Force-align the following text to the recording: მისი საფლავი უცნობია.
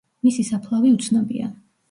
მისი 0.27 0.45
საფლავი 0.47 0.95
უცნობია. 0.95 1.53